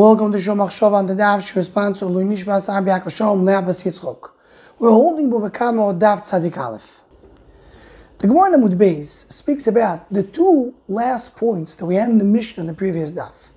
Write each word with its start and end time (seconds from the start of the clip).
Welcome 0.00 0.32
to 0.32 0.38
Shomach 0.38 0.70
Shav 0.70 0.94
on 0.94 1.04
the 1.08 1.12
Daf 1.12 1.98
to 1.98 2.06
Lui 2.06 2.24
Nishbas 2.24 2.74
Abi 2.74 2.88
Akashom 2.88 3.42
Leabas 3.42 3.84
Yitzchok. 3.84 4.30
We're 4.78 4.88
holding 4.88 5.28
Bubakamo 5.28 6.00
Daf 6.00 6.22
Tzadik 6.22 6.56
Aleph. 6.56 7.02
The 8.16 8.28
Gemara 8.28 8.54
in 8.54 8.62
Amud 8.62 8.78
Beis 8.78 9.30
speaks 9.30 9.66
about 9.66 10.10
the 10.10 10.22
two 10.22 10.74
last 10.88 11.36
points 11.36 11.74
that 11.74 11.84
we 11.84 11.96
had 11.96 12.08
in 12.08 12.16
the 12.16 12.24
Mishnah 12.24 12.62
in 12.62 12.66
the 12.66 12.72
previous 12.72 13.12
Daf. 13.12 13.50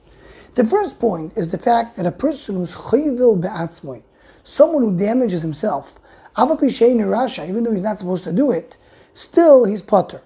The 0.55 0.65
first 0.65 0.99
point 0.99 1.37
is 1.37 1.51
the 1.51 1.57
fact 1.57 1.95
that 1.95 2.05
a 2.05 2.11
person 2.11 2.57
who's 2.57 2.75
chayvil 2.75 3.39
be'atzmoy, 3.39 4.03
someone 4.43 4.83
who 4.83 4.97
damages 4.97 5.43
himself, 5.43 5.97
Rasha, 6.35 7.47
even 7.47 7.63
though 7.63 7.71
he's 7.71 7.83
not 7.83 7.99
supposed 7.99 8.25
to 8.25 8.33
do 8.33 8.51
it, 8.51 8.75
still 9.13 9.63
he's 9.63 9.81
potter. 9.81 10.21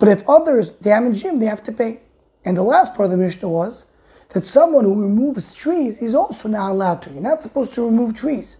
But 0.00 0.08
if 0.08 0.28
others 0.28 0.70
damage 0.70 1.22
him, 1.22 1.38
they 1.38 1.46
have 1.46 1.62
to 1.62 1.70
pay. 1.70 2.00
And 2.44 2.56
the 2.56 2.64
last 2.64 2.96
part 2.96 3.04
of 3.04 3.12
the 3.12 3.16
Mishnah 3.16 3.48
was 3.48 3.86
that 4.30 4.46
someone 4.46 4.84
who 4.84 5.02
removes 5.02 5.54
trees 5.54 6.02
is 6.02 6.14
also 6.14 6.48
not 6.48 6.70
allowed 6.70 7.02
to. 7.02 7.10
You're 7.10 7.22
not 7.22 7.42
supposed 7.42 7.74
to 7.74 7.84
remove 7.84 8.14
trees. 8.14 8.58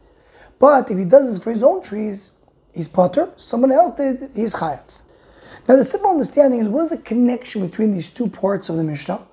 But 0.59 0.91
if 0.91 0.99
he 0.99 1.05
does 1.05 1.29
this 1.29 1.43
for 1.43 1.53
his 1.53 1.63
own 1.63 1.83
trees, 1.83 2.33
he's 2.75 2.89
potter. 2.89 3.33
Someone 3.37 3.73
else 3.73 3.97
did, 3.97 4.31
he's 4.35 4.55
chayav. 4.55 5.01
Now 5.69 5.77
the 5.77 5.85
simple 5.85 6.11
understanding 6.11 6.61
is 6.61 6.69
what 6.69 6.85
is 6.85 6.89
the 6.91 6.99
connection 6.99 7.67
between 7.67 7.93
these 7.93 8.09
two 8.09 8.29
parts 8.29 8.69
of 8.69 8.77
the 8.77 8.85
Mishnah? 8.85 9.27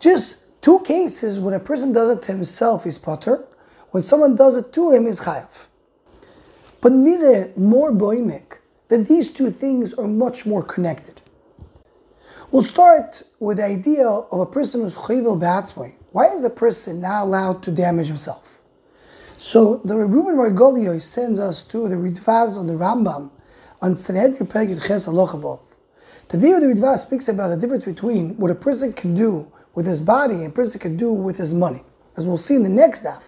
Just 0.00 0.38
two 0.60 0.80
cases 0.80 1.38
when 1.38 1.54
a 1.54 1.60
person 1.60 1.92
does 1.92 2.10
it 2.10 2.22
to 2.24 2.32
himself, 2.32 2.84
he's 2.84 2.98
potter. 2.98 3.44
When 3.92 4.02
someone 4.02 4.34
does 4.34 4.56
it 4.56 4.72
to 4.72 4.90
him, 4.90 5.06
he's 5.06 5.20
chayav. 5.20 5.68
But 6.80 6.92
neither 6.92 7.52
more 7.56 7.92
boimik 7.92 8.58
that 8.88 9.08
these 9.08 9.32
two 9.32 9.50
things 9.50 9.94
are 9.94 10.08
much 10.08 10.44
more 10.46 10.62
connected. 10.62 11.22
We'll 12.52 12.62
start 12.62 13.24
with 13.40 13.56
the 13.56 13.64
idea 13.64 14.06
of 14.06 14.38
a 14.38 14.46
person 14.46 14.82
who's 14.82 14.96
chayvil 14.96 15.40
b'atzmai. 15.40 15.94
Why 16.12 16.26
is 16.26 16.44
a 16.44 16.50
person 16.50 17.00
not 17.00 17.24
allowed 17.24 17.60
to 17.64 17.72
damage 17.72 18.06
himself? 18.06 18.60
So 19.36 19.78
the 19.78 19.96
Reuben 19.96 20.36
Margolio 20.36 21.02
sends 21.02 21.40
us 21.40 21.64
to 21.64 21.88
the 21.88 21.96
Ridvaz 21.96 22.56
on 22.56 22.68
the 22.68 22.74
Rambam 22.74 23.32
on 23.82 23.96
Sanhedrin 23.96 24.46
Pegid 24.46 24.86
Ches 24.86 25.08
Alochavov. 25.08 25.58
The 26.28 26.38
Dir 26.38 26.54
of 26.54 26.62
the 26.62 26.68
Ridvaz 26.68 26.98
speaks 26.98 27.28
about 27.28 27.48
the 27.48 27.56
difference 27.56 27.84
between 27.84 28.36
what 28.36 28.52
a 28.52 28.54
person 28.54 28.92
can 28.92 29.16
do 29.16 29.50
with 29.74 29.86
his 29.86 30.00
body 30.00 30.36
and 30.36 30.46
a 30.46 30.50
person 30.50 30.78
can 30.78 30.96
do 30.96 31.12
with 31.12 31.38
his 31.38 31.52
money. 31.52 31.82
As 32.16 32.28
we'll 32.28 32.36
see 32.36 32.54
in 32.54 32.62
the 32.62 32.68
next 32.68 33.02
daf. 33.02 33.24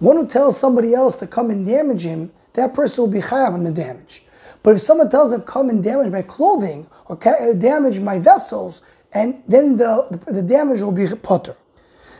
One 0.00 0.16
who 0.16 0.26
tells 0.26 0.58
somebody 0.58 0.94
else 0.94 1.14
to 1.16 1.28
come 1.28 1.48
and 1.50 1.64
damage 1.64 2.02
him, 2.04 2.32
that 2.54 2.74
person 2.74 3.04
will 3.04 3.12
be 3.12 3.20
chayav 3.20 3.54
on 3.54 3.62
the 3.62 3.70
damage. 3.70 4.24
But 4.66 4.74
if 4.74 4.80
someone 4.80 5.08
tells 5.08 5.32
him, 5.32 5.42
come 5.42 5.70
and 5.70 5.80
damage 5.80 6.10
my 6.10 6.22
clothing 6.22 6.88
or 7.04 7.16
uh, 7.24 7.52
damage 7.52 8.00
my 8.00 8.18
vessels, 8.18 8.82
and 9.12 9.40
then 9.46 9.76
the, 9.76 10.08
the, 10.10 10.32
the 10.32 10.42
damage 10.42 10.80
will 10.80 10.90
be 10.90 11.06
potter. 11.22 11.56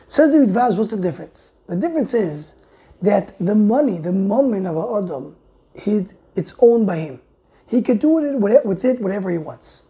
Says 0.07 0.31
the 0.31 0.37
Ridvaz, 0.37 0.77
what's 0.77 0.91
the 0.91 1.01
difference? 1.01 1.55
The 1.67 1.75
difference 1.75 2.13
is 2.13 2.53
that 3.01 3.37
the 3.37 3.53
money, 3.53 3.97
the 3.97 4.13
moment 4.13 4.65
of 4.65 4.77
Adam, 4.77 5.35
he, 5.75 6.05
it's 6.37 6.53
owned 6.59 6.87
by 6.87 6.95
him. 6.95 7.19
He 7.67 7.81
can 7.81 7.97
do 7.97 8.17
it 8.19 8.39
with 8.39 8.85
it 8.85 9.01
whatever 9.01 9.29
he 9.29 9.37
wants. 9.37 9.81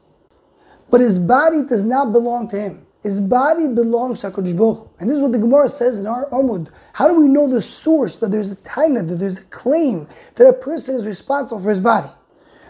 But 0.89 1.02
his 1.02 1.19
body 1.19 1.61
does 1.61 1.83
not 1.83 2.11
belong 2.11 2.47
to 2.47 2.59
him. 2.59 2.88
His 3.03 3.21
body 3.21 3.67
belongs 3.67 4.21
to 4.21 4.31
HaKadosh 4.31 4.58
Baruch 4.58 4.89
And 4.99 5.08
this 5.08 5.17
is 5.17 5.21
what 5.21 5.31
the 5.31 5.38
Gemara 5.38 5.69
says 5.69 5.99
in 5.99 6.08
our 6.08 6.27
Amud. 6.31 6.71
How 6.94 7.08
do 7.08 7.14
we 7.21 7.27
know 7.27 7.47
the 7.47 7.61
source 7.61 8.16
that 8.16 8.31
there's 8.31 8.49
a 8.49 8.55
taina, 8.55 9.08
that 9.08 9.17
there's 9.17 9.38
a 9.38 9.45
claim 9.45 10.08
that 10.33 10.47
a 10.47 10.53
person 10.53 10.95
is 10.95 11.05
responsible 11.05 11.61
for 11.61 11.69
his 11.69 11.80
body? 11.80 12.09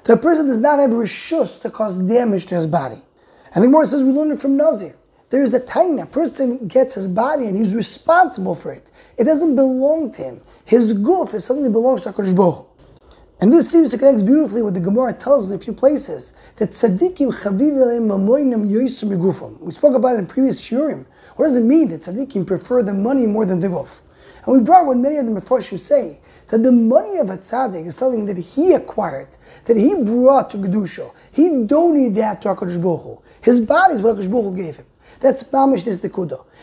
The 0.07 0.17
person 0.17 0.47
does 0.47 0.59
not 0.59 0.79
have 0.79 0.91
rishus 0.91 1.61
to 1.61 1.69
cause 1.69 1.97
damage 1.97 2.45
to 2.47 2.55
his 2.55 2.65
body. 2.65 3.01
And 3.53 3.63
the 3.63 3.67
Gemara 3.67 3.85
says 3.85 4.03
we 4.03 4.11
learn 4.11 4.31
it 4.31 4.41
from 4.41 4.57
Nazir. 4.57 4.95
There 5.29 5.43
is 5.43 5.53
a 5.53 5.59
time 5.59 5.99
a 5.99 6.05
person 6.05 6.67
gets 6.67 6.95
his 6.95 7.07
body 7.07 7.45
and 7.45 7.57
he's 7.57 7.75
responsible 7.75 8.55
for 8.55 8.71
it. 8.71 8.89
It 9.17 9.25
doesn't 9.25 9.55
belong 9.55 10.11
to 10.13 10.21
him. 10.23 10.41
His 10.65 10.93
goof 10.93 11.33
is 11.33 11.43
something 11.45 11.65
that 11.65 11.71
belongs 11.71 12.03
to 12.03 12.13
HaKadosh 12.13 12.35
Baruch 12.35 12.67
and 13.39 13.53
this 13.53 13.69
seems 13.69 13.91
to 13.91 13.99
connect 13.99 14.25
beautifully 14.25 14.63
with 14.63 14.73
the 14.73 14.79
Gemara 14.79 15.13
tells 15.13 15.45
us 15.45 15.51
in 15.51 15.59
a 15.59 15.63
few 15.63 15.73
places 15.73 16.35
that 16.55 16.71
tzaddikim 16.71 17.31
chaviv. 17.31 17.77
We 19.59 19.71
spoke 19.71 19.95
about 19.95 20.15
it 20.15 20.19
in 20.19 20.25
previous 20.25 20.59
shiurim. 20.59 21.05
What 21.35 21.45
does 21.45 21.57
it 21.57 21.63
mean 21.63 21.89
that 21.89 22.01
tzaddikim 22.01 22.47
prefer 22.47 22.81
the 22.81 22.93
money 22.93 23.27
more 23.27 23.45
than 23.45 23.59
the 23.59 23.67
guf? 23.67 24.01
And 24.47 24.57
we 24.57 24.63
brought 24.63 24.85
what 24.85 24.97
many 24.97 25.17
of 25.17 25.25
the 25.25 25.33
Mephoshim 25.33 25.77
say 25.77 26.21
that 26.47 26.63
the 26.63 26.71
money 26.71 27.17
of 27.17 27.29
a 27.29 27.37
tzaddik 27.37 27.85
is 27.85 27.97
something 27.97 28.25
that 28.27 28.37
he 28.37 28.71
acquired, 28.71 29.27
that 29.65 29.75
he 29.75 29.93
brought 29.93 30.49
to 30.51 30.57
Gedusha. 30.57 31.11
He 31.33 31.49
donated 31.65 32.15
that 32.15 32.41
to 32.43 32.55
HaKadosh 32.55 32.81
Baruch 32.81 33.03
Hu. 33.03 33.21
His 33.41 33.59
body 33.59 33.95
is 33.95 34.01
what 34.01 34.15
HaKadosh 34.15 34.31
Baruch 34.31 34.45
Hu 34.45 34.55
gave 34.55 34.77
him. 34.77 34.85
That's 35.19 35.43
mamish 35.43 35.83
this. 35.83 35.99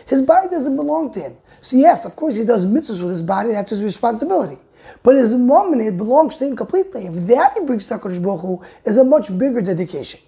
His 0.06 0.23
body 0.23 0.49
doesn't 0.49 0.77
belong 0.77 1.12
to 1.12 1.21
him. 1.21 1.37
So 1.61 1.77
yes, 1.77 2.06
of 2.06 2.17
course 2.17 2.37
he 2.37 2.44
does 2.44 2.65
mitzvahs 2.65 3.03
with 3.03 3.11
his 3.11 3.23
body, 3.23 3.53
that's 3.53 3.71
his 3.71 3.83
responsibility. 3.83 4.59
But 5.03 5.17
his 5.17 5.34
moment, 5.34 5.83
it 5.83 5.99
belongs 5.99 6.37
to 6.37 6.47
him 6.47 6.56
completely. 6.56 7.06
If 7.06 7.27
that 7.27 7.53
he 7.53 7.61
brings 7.67 7.87
to 7.89 7.99
HaKadosh 7.99 8.23
Baruch 8.23 8.41
Hu, 8.41 8.62
is 8.87 8.97
a 8.97 9.05
much 9.05 9.37
bigger 9.37 9.61
dedication. 9.61 10.21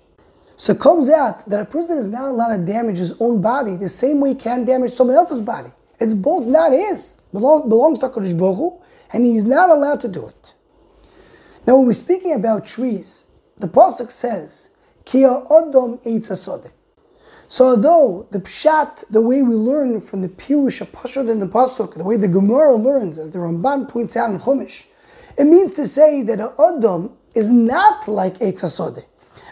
So 0.58 0.74
it 0.74 0.80
comes 0.80 1.08
out 1.08 1.48
that 1.48 1.60
a 1.60 1.64
person 1.64 1.96
is 1.96 2.08
not 2.08 2.26
allowed 2.26 2.54
to 2.54 2.62
damage 2.70 2.98
his 2.98 3.18
own 3.18 3.40
body 3.40 3.76
the 3.76 3.88
same 3.88 4.20
way 4.20 4.30
he 4.30 4.34
can 4.34 4.66
damage 4.66 4.92
someone 4.92 5.16
else's 5.16 5.40
body. 5.40 5.70
It's 5.98 6.14
both 6.14 6.46
not 6.46 6.72
his, 6.72 7.16
belong, 7.32 7.68
belongs 7.68 8.00
to 8.00 8.08
HaKadosh 8.08 8.36
Baruch 8.36 8.56
Hu, 8.56 8.78
and 9.12 9.24
he's 9.24 9.44
not 9.44 9.70
allowed 9.70 10.00
to 10.00 10.08
do 10.08 10.26
it. 10.26 10.54
Now, 11.66 11.76
when 11.76 11.86
we're 11.86 11.92
speaking 11.94 12.34
about 12.34 12.64
trees, 12.64 13.24
the 13.56 13.66
pasuk 13.66 14.10
says, 14.10 14.70
"Ki 15.04 15.22
odom 15.22 16.02
eitzasode." 16.04 16.70
So, 17.48 17.68
although 17.68 18.26
the 18.30 18.40
pshat, 18.40 19.04
the 19.08 19.20
way 19.20 19.42
we 19.42 19.54
learn 19.54 20.00
from 20.00 20.22
the 20.22 20.28
pirush 20.28 20.84
pashut 20.90 21.30
in 21.30 21.40
the 21.40 21.46
pasuk, 21.46 21.94
the 21.94 22.04
way 22.04 22.16
the 22.16 22.28
Gemara 22.28 22.74
learns, 22.74 23.18
as 23.18 23.30
the 23.30 23.38
Ramban 23.38 23.88
points 23.88 24.16
out 24.16 24.30
in 24.30 24.38
Chumash, 24.40 24.84
it 25.38 25.44
means 25.44 25.74
to 25.74 25.86
say 25.86 26.22
that 26.22 26.40
a 26.40 26.48
odom 26.58 27.12
is 27.34 27.48
not 27.50 28.08
like 28.08 28.38
eitzasode. 28.38 29.04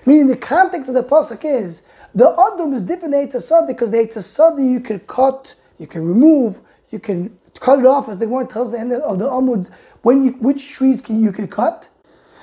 Meaning, 0.06 0.26
the 0.26 0.36
context 0.36 0.88
of 0.88 0.94
the 0.94 1.04
pasuk 1.04 1.44
is 1.44 1.82
the 2.14 2.32
odom 2.36 2.74
is 2.74 2.82
different 2.82 3.12
than 3.12 3.26
eitzasode 3.26 3.66
because 3.68 3.90
the 3.90 3.98
eitzasode 3.98 4.68
you 4.68 4.80
can 4.80 4.98
cut, 5.00 5.54
you 5.78 5.86
can 5.86 6.06
remove, 6.06 6.60
you 6.90 6.98
can 6.98 7.38
cut 7.60 7.78
it 7.78 7.86
off, 7.86 8.08
as 8.08 8.18
the 8.18 8.26
Gemara 8.26 8.46
tells 8.46 8.72
the 8.72 8.78
end 8.78 8.92
of 8.92 9.18
the 9.18 9.26
Amud, 9.26 9.70
when 10.02 10.24
you, 10.24 10.32
which 10.32 10.72
trees 10.72 11.00
can 11.00 11.22
you 11.22 11.32
can 11.32 11.48
cut, 11.48 11.88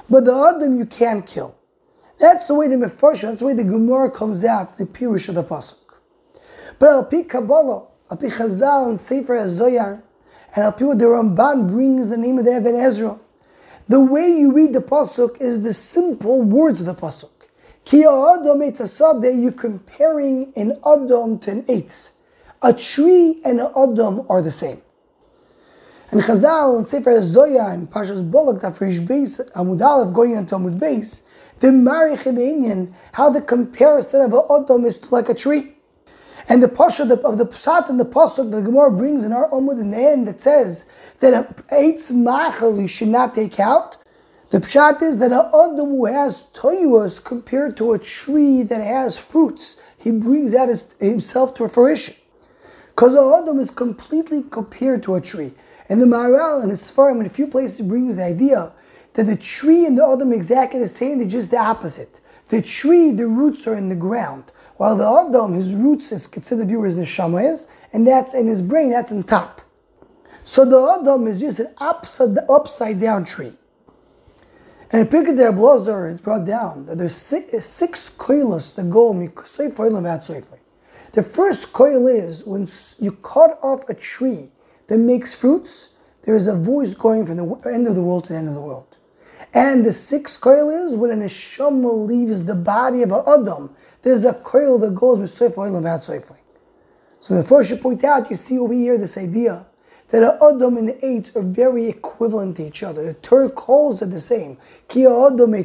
but 0.10 0.26
the 0.26 0.34
Adam 0.34 0.78
you 0.78 0.86
can't 0.86 1.26
kill. 1.26 1.56
That's 2.20 2.46
the 2.46 2.56
way 2.56 2.68
the 2.68 2.76
Mefarshah, 2.76 3.22
that's 3.22 3.40
the 3.40 3.46
way 3.46 3.54
the 3.54 3.64
Gemara 3.64 4.12
comes 4.12 4.44
out, 4.46 4.78
the 4.78 4.86
Pirush 4.86 5.30
of 5.30 5.36
the 5.36 5.44
Pasuk. 5.44 5.80
But 6.80 6.90
Al 6.90 7.06
Pi 7.06 7.24
Kabbalah, 7.24 7.88
Al 8.10 8.18
Pi 8.18 8.28
Chazal 8.28 8.90
and 8.90 9.00
Sefer 9.00 9.36
HaZoyar, 9.38 10.02
and 10.56 10.64
Al 10.64 10.72
Pi 10.72 10.86
what 10.86 11.00
the 11.00 11.06
Ramban 11.06 11.68
brings 11.68 12.10
the 12.10 12.18
name 12.18 12.38
of 12.38 12.46
the 12.46 12.56
Even 12.56 12.76
Ezra, 12.76 13.20
the 13.88 14.00
way 14.00 14.28
you 14.28 14.54
read 14.54 14.74
the 14.74 14.80
Pasuk 14.80 15.42
is 15.42 15.64
the 15.64 15.74
simple 15.74 16.42
words 16.42 16.82
of 16.82 16.88
the 16.88 16.96
Pasuk. 16.96 17.32
Ki 17.84 18.06
Adam 18.06 18.62
you're 19.42 19.52
comparing 19.52 20.54
an 20.56 20.80
Adam 20.86 21.40
to 21.40 21.52
an 21.52 21.64
Eitz. 21.64 22.14
A 22.64 22.74
tree 22.74 23.42
and 23.44 23.60
an 23.60 23.72
Adam 23.76 24.26
are 24.30 24.42
the 24.42 24.52
same. 24.52 24.82
And 26.12 26.22
Chazal 26.22 26.78
and 26.78 26.88
Sefer 26.88 27.22
Zoya 27.22 27.70
and 27.70 27.90
Pashas 27.90 28.30
Bolak, 28.30 28.62
that 28.62 28.76
for 28.76 28.86
base, 28.86 29.40
Amud 29.56 29.82
Aleph, 29.82 30.14
going 30.14 30.36
into 30.36 30.56
Amud 30.56 30.80
base, 30.80 31.24
the 31.60 31.68
Marich 31.68 32.28
in 32.28 32.36
the 32.36 32.44
Indian, 32.44 32.94
how 33.14 33.30
the 33.30 33.42
comparison 33.42 34.22
of 34.22 34.34
an 34.34 34.42
Odom 34.50 34.86
is 34.86 35.12
like 35.12 35.30
a 35.30 35.34
tree. 35.34 35.74
And 36.50 36.62
the 36.62 36.68
Pasha 36.68 37.04
of 37.04 37.38
the 37.38 37.46
Pshat 37.46 37.90
and 37.90 38.00
the 38.00 38.06
Pasuk 38.06 38.52
the 38.52 38.62
Gemara 38.62 38.92
brings 38.92 39.24
in 39.24 39.32
our 39.32 39.50
Amud 39.50 39.80
in 39.80 39.92
the 39.92 39.98
end 39.98 40.28
that 40.28 40.42
says 40.42 40.86
that 41.20 41.68
Eitz 41.70 42.12
Machal 42.12 42.80
you 42.80 42.88
should 42.88 43.08
not 43.08 43.34
take 43.34 43.60
out. 43.60 43.98
The 44.50 44.60
Pshat 44.60 45.02
is 45.02 45.20
that 45.20 45.32
an 45.32 45.50
Odom 45.52 45.96
who 45.96 46.06
has 46.06 46.44
toyus 46.54 47.24
compared 47.24 47.78
to 47.78 47.94
a 47.94 48.00
tree 48.00 48.64
that 48.64 48.84
has 48.84 49.18
fruits, 49.18 49.78
he 49.98 50.12
brings 50.12 50.54
out 50.54 50.68
his, 50.68 50.94
himself 51.00 51.54
to 51.56 51.70
fruition. 51.70 52.16
Because 52.92 53.16
an 53.16 53.22
Odom 53.22 53.60
is 53.60 53.72
completely 53.72 54.44
compared 54.44 55.02
to 55.04 55.16
a 55.16 55.22
tree. 55.22 55.54
And 55.90 56.02
the 56.02 56.06
Maharal 56.06 56.62
and 56.62 56.70
his 56.70 56.82
Sfarim 56.82 57.20
in 57.20 57.26
a 57.26 57.30
few 57.30 57.48
places 57.48 57.82
brings 57.82 58.18
the 58.18 58.24
idea 58.24 58.74
that 59.14 59.24
the 59.24 59.36
tree 59.36 59.86
and 59.86 59.98
the 59.98 60.08
Adam 60.08 60.32
exactly 60.32 60.80
the 60.80 60.88
same, 60.88 61.18
they're 61.18 61.28
just 61.28 61.52
the 61.52 61.58
opposite. 61.58 62.22
The 62.48 62.62
tree, 62.62 63.12
the 63.12 63.28
roots 63.28 63.68
are 63.68 63.76
in 63.76 63.90
the 63.90 63.96
ground, 63.96 64.52
while 64.78 64.96
the 64.96 65.08
Adam, 65.08 65.54
his 65.54 65.74
roots 65.74 66.12
is 66.12 66.28
considered 66.28 66.62
to 66.62 66.68
be 66.68 66.76
where 66.76 66.86
his 66.86 66.98
neshama 66.98 67.50
is, 67.50 67.68
and 67.94 68.06
that's 68.06 68.34
in 68.34 68.48
his 68.48 68.62
brain, 68.62 68.90
that's 68.90 69.12
in 69.12 69.24
top. 69.24 69.62
So 70.44 70.66
the 70.66 71.00
Adam 71.00 71.28
is 71.28 71.40
just 71.40 71.60
an 71.60 71.74
upside, 71.78 72.38
upside 72.50 73.00
down 73.00 73.24
tree. 73.26 73.54
And 74.92 75.02
in 75.02 75.08
Pirkei 75.08 75.56
Blazer, 75.56 76.08
it's 76.08 76.20
brought 76.20 76.46
down 76.46 76.86
that 76.88 76.98
there's 76.98 77.16
six, 77.16 77.66
six 77.66 78.10
koilos 78.10 78.76
that 78.76 78.90
go 78.90 79.14
The 81.14 81.24
first 81.24 81.74
coil 81.74 82.08
is 82.08 82.46
when 82.46 82.70
you 83.00 83.12
cut 83.12 83.60
off 83.62 83.90
a 83.90 83.94
tree 83.94 84.52
that 84.88 84.98
makes 84.98 85.36
fruits, 85.36 85.90
there 86.24 86.36
is 86.36 86.48
a 86.48 86.56
voice 86.56 86.94
going 86.94 87.26
from 87.26 87.38
the 87.38 87.74
end 87.74 87.88
of 87.88 87.96
the 87.96 88.02
world 88.02 88.26
to 88.26 88.34
the 88.34 88.40
end 88.40 88.48
of 88.48 88.54
the 88.54 88.62
world. 88.62 88.98
And 89.54 89.86
the 89.86 89.92
sixth 89.92 90.40
coil 90.40 90.70
is 90.70 90.96
when 90.96 91.12
an 91.12 91.22
neshama 91.22 92.08
leaves 92.08 92.46
the 92.46 92.56
body 92.56 93.02
of 93.02 93.12
an 93.12 93.24
adam. 93.28 93.76
There's 94.02 94.24
a 94.24 94.34
coil 94.34 94.78
that 94.80 94.96
goes 94.96 95.20
with 95.20 95.30
soif 95.30 95.58
oil 95.58 95.76
and 95.76 95.84
vat 95.84 96.00
soifli. 96.00 96.40
So 97.20 97.36
the 97.36 97.44
first 97.44 97.70
you 97.70 97.78
point 97.78 98.04
out, 98.04 98.30
you 98.30 98.38
see 98.38 98.58
over 98.58 98.74
here 98.74 98.98
this 98.98 99.18
idea 99.18 99.68
that 100.10 100.24
an 100.24 100.38
Adam 100.42 100.78
and 100.78 100.90
Eitz 101.02 101.36
are 101.36 101.42
very 101.42 101.88
equivalent 101.88 102.58
to 102.58 102.68
each 102.68 102.84
other. 102.84 103.04
The 103.04 103.14
Torah 103.16 103.50
calls 103.50 104.02
it 104.02 104.08
the 104.08 104.20
same. 104.20 104.58
Ki 104.88 105.06
Adam. 105.06 105.56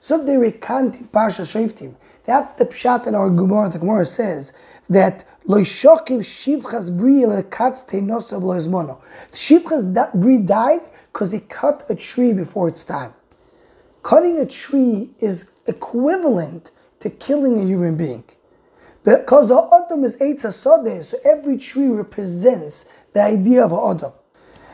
So 0.00 0.20
if 0.20 0.26
they 0.26 0.36
recant 0.36 1.00
in 1.00 1.08
Parsha 1.08 1.44
Shoftim, 1.44 1.94
that's 2.28 2.52
the 2.52 2.66
pshat 2.66 3.06
in 3.06 3.14
our 3.14 3.30
Gemara. 3.30 3.70
The 3.70 3.78
Gemara 3.78 4.04
says 4.04 4.52
that 4.90 5.24
Lo 5.46 5.60
shokiv 5.60 6.20
shivchas 6.20 6.94
bri 6.94 7.22
lekatz 7.22 7.88
teinosav 7.88 8.42
lo 8.42 8.54
izmono. 8.54 9.00
Shivchas 9.32 10.12
bri 10.20 10.40
died 10.40 10.82
because 11.10 11.32
he 11.32 11.40
cut 11.40 11.84
a 11.88 11.94
tree 11.94 12.34
before 12.34 12.68
its 12.68 12.84
time. 12.84 13.14
Cutting 14.02 14.38
a 14.38 14.44
tree 14.44 15.10
is 15.20 15.50
equivalent 15.66 16.70
to 17.00 17.08
killing 17.08 17.58
a 17.58 17.64
human 17.64 17.96
being. 17.96 18.24
Because 19.04 19.48
the 19.48 19.84
Adam 19.86 20.04
is 20.04 20.18
Eitz 20.18 20.44
HaSodeh, 20.44 21.02
so 21.02 21.16
every 21.24 21.56
tree 21.56 21.88
represents 21.88 22.90
the 23.14 23.22
idea 23.22 23.64
of 23.64 23.72
Adam. 23.72 24.12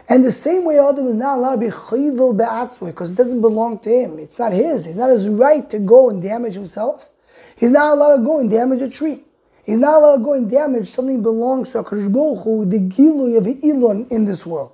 And 0.09 0.25
the 0.25 0.33
same 0.33 0.65
way 0.65 0.81
Adam 0.81 1.06
is 1.06 1.15
not 1.15 1.39
allowed 1.39 1.53
to 1.53 1.59
be 1.59 1.67
chayvel 1.69 2.37
be'atzmo 2.37 2.87
because 2.87 3.12
it 3.12 3.15
doesn't 3.15 3.43
belong 3.43 3.79
to 3.79 3.91
him. 3.91 4.19
It's 4.19 4.41
not 4.41 4.53
his. 4.53 4.89
It's 4.89 4.97
not 4.97 5.11
his 5.11 5.29
right 5.29 5.71
to 5.71 5.79
go 5.79 6.11
and 6.11 6.21
damage 6.21 6.55
himself. 6.55 7.11
He's 7.56 7.70
not 7.70 7.92
allowed 7.92 8.16
to 8.19 8.22
go 8.22 8.40
and 8.40 8.50
damage 8.50 8.82
a 8.82 8.88
tree. 8.88 9.22
He's 9.64 9.78
not 9.78 9.94
allowed 9.94 10.19
to 10.19 10.25
go 10.25 10.34
and 10.34 10.50
damage 10.50 10.88
something 10.88 11.22
belongs 11.22 11.70
to 11.72 11.82
Hu, 11.82 12.64
the 12.66 12.78
Gilui 12.78 13.38
of 13.38 13.46
Elon 13.64 14.06
in 14.10 14.25
this 14.26 14.44
world. 14.44 14.72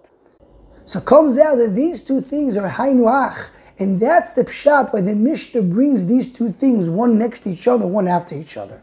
So 0.84 0.98
it 0.98 1.04
comes 1.04 1.38
out 1.38 1.58
that 1.58 1.76
these 1.76 2.02
two 2.02 2.20
things 2.20 2.56
are 2.56 2.68
Hainuach, 2.68 3.50
and 3.78 4.00
that's 4.00 4.30
the 4.30 4.44
pshat 4.44 4.92
why 4.92 5.00
the 5.00 5.14
Mishnah 5.14 5.62
brings 5.62 6.06
these 6.06 6.32
two 6.32 6.50
things 6.50 6.90
one 6.90 7.18
next 7.18 7.40
to 7.40 7.50
each 7.50 7.68
other, 7.68 7.86
one 7.86 8.08
after 8.08 8.34
each 8.34 8.56
other. 8.56 8.82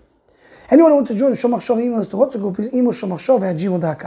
Anyone 0.69 0.91
who 0.91 0.95
wants 0.97 1.11
to 1.11 1.17
join 1.17 1.31
the 1.31 1.37
Shomach 1.37 1.65
Shov 1.65 1.81
email 1.81 1.99
us 1.99 2.07
to 2.09 2.17
WhatsApp 2.17 2.41
group, 2.41 2.55
please 2.55 2.73
email 2.73 2.91
shomachshov 2.91 3.49
at 3.49 3.55
gmail.com. 3.55 3.95